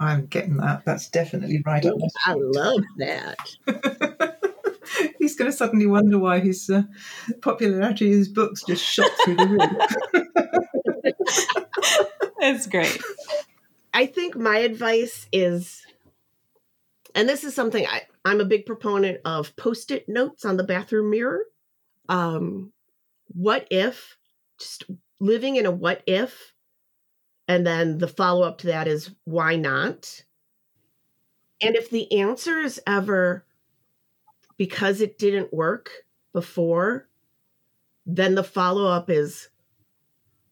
[0.00, 0.84] I'm getting that.
[0.84, 1.84] That's definitely right.
[1.84, 3.36] Ooh, I love that.
[5.18, 6.82] He's going to suddenly wonder why his uh,
[7.40, 10.24] popularity of his books just shot through the roof.
[12.40, 13.00] it's great.
[13.94, 15.84] I think my advice is
[17.14, 20.64] and this is something I, I'm a big proponent of post it notes on the
[20.64, 21.44] bathroom mirror.
[22.08, 22.72] Um,
[23.28, 24.16] what if,
[24.58, 24.84] just
[25.20, 26.52] living in a what if,
[27.46, 30.24] and then the follow up to that is why not?
[31.62, 33.46] And if the answer is ever
[34.56, 35.90] because it didn't work
[36.32, 37.08] before,
[38.06, 39.48] then the follow up is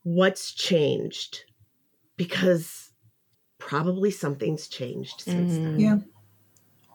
[0.05, 1.45] what's changed?
[2.17, 2.93] Because
[3.59, 5.65] probably something's changed since mm-hmm.
[5.65, 5.81] then.
[5.81, 5.97] Yeah.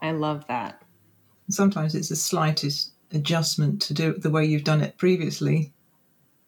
[0.01, 0.81] I love that.
[1.49, 5.71] Sometimes it's the slightest adjustment to do it the way you've done it previously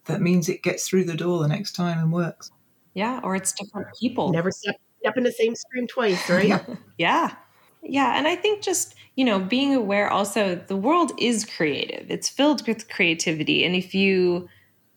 [0.06, 2.52] that means it gets through the door the next time and works.
[2.94, 4.32] Yeah, or it's different people.
[4.32, 6.62] Never step, step in the same stream twice, right?
[6.98, 7.36] yeah.
[7.82, 12.10] Yeah, and I think just, you know, being aware also the world is creative.
[12.12, 14.50] It's filled with creativity and if you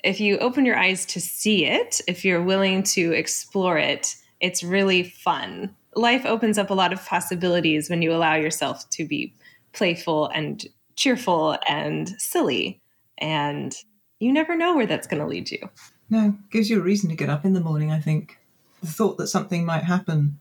[0.03, 4.65] if you open your eyes to see it, if you're willing to explore it, it's
[4.65, 9.35] really fun life opens up a lot of possibilities when you allow yourself to be
[9.73, 10.67] playful and
[10.97, 12.81] cheerful and silly.
[13.19, 13.75] And
[14.21, 15.69] you never know where that's going to lead you.
[16.11, 18.39] No, gives you a reason to get up in the morning, I think.
[18.81, 20.39] The thought that something might happen.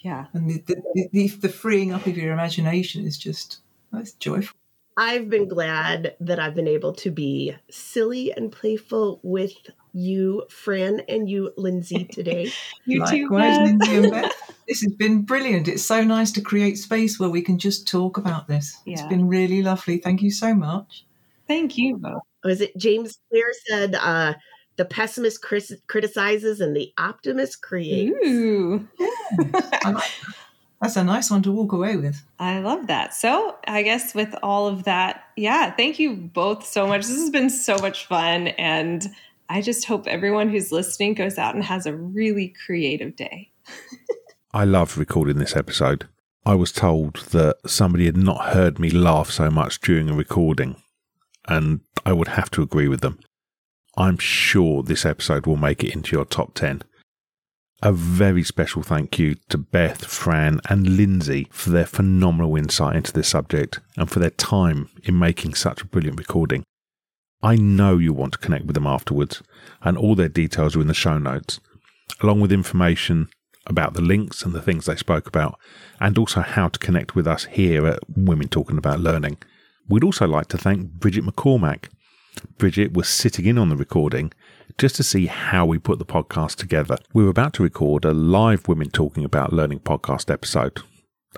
[0.00, 0.26] Yeah.
[0.32, 3.60] And the, the, the, the freeing up of your imagination is just,
[3.94, 4.56] it's joyful.
[4.96, 9.52] I've been glad that I've been able to be silly and playful with
[9.92, 12.50] you, Fran, and you, Lindsay, today.
[12.86, 14.32] you Likewise, too, Lindsay and Beth.
[14.68, 15.68] This has been brilliant.
[15.68, 18.76] It's so nice to create space where we can just talk about this.
[18.84, 18.94] Yeah.
[18.94, 19.98] It's been really lovely.
[19.98, 21.04] Thank you so much.
[21.46, 22.22] Thank you both.
[22.42, 24.34] Was it James Clear said, uh,
[24.74, 25.40] the pessimist
[25.86, 28.12] criticizes and the optimist creates?
[28.26, 28.88] Ooh.
[28.98, 30.00] Yeah.
[30.86, 32.22] Like That's a nice one to walk away with.
[32.38, 33.14] I love that.
[33.14, 37.02] So, I guess with all of that, yeah, thank you both so much.
[37.02, 38.48] This has been so much fun.
[38.48, 39.06] And
[39.48, 43.50] I just hope everyone who's listening goes out and has a really creative day.
[44.52, 46.08] I loved recording this episode.
[46.44, 50.80] I was told that somebody had not heard me laugh so much during a recording,
[51.48, 53.18] and I would have to agree with them.
[53.96, 56.82] I'm sure this episode will make it into your top 10.
[57.82, 63.12] A very special thank you to Beth, Fran, and Lindsay for their phenomenal insight into
[63.12, 66.64] this subject and for their time in making such a brilliant recording.
[67.42, 69.42] I know you want to connect with them afterwards,
[69.82, 71.60] and all their details are in the show notes,
[72.22, 73.28] along with information
[73.66, 75.58] about the links and the things they spoke about,
[76.00, 79.36] and also how to connect with us here at Women Talking About Learning.
[79.86, 81.90] We'd also like to thank Bridget McCormack.
[82.56, 84.32] Bridget was sitting in on the recording
[84.78, 86.98] just to see how we put the podcast together.
[87.12, 90.82] We were about to record a live Women Talking About Learning podcast episode,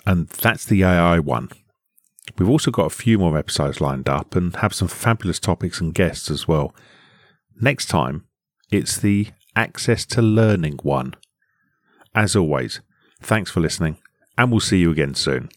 [0.07, 1.49] and that's the AI one.
[2.37, 5.95] We've also got a few more episodes lined up and have some fabulous topics and
[5.95, 6.75] guests as well.
[7.61, 8.25] Next time,
[8.71, 11.15] it's the Access to Learning one.
[12.15, 12.81] As always,
[13.21, 13.99] thanks for listening,
[14.37, 15.49] and we'll see you again soon.